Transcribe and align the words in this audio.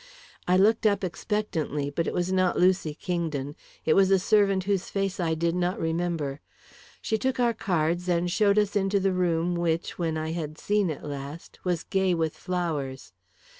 I 0.47 0.57
looked 0.57 0.87
up 0.87 1.03
expectantly 1.03 1.91
but 1.91 2.07
it 2.07 2.13
was 2.15 2.33
not 2.33 2.57
Lucy 2.57 2.95
Kingdon; 2.95 3.55
it 3.85 3.93
was 3.93 4.09
a 4.09 4.17
servant 4.17 4.63
whose 4.63 4.89
face 4.89 5.19
I 5.19 5.35
did 5.35 5.53
not 5.53 5.79
remember. 5.79 6.41
She 7.03 7.19
took 7.19 7.39
our 7.39 7.53
cards 7.53 8.09
and 8.09 8.31
showed 8.31 8.57
us 8.57 8.75
into 8.75 8.99
the 8.99 9.13
room 9.13 9.53
which, 9.53 9.99
when 9.99 10.17
I 10.17 10.31
had 10.31 10.57
seen 10.57 10.89
it 10.89 11.03
last, 11.03 11.59
was 11.63 11.83
gay 11.83 12.15
with 12.15 12.35
flowers. 12.35 13.13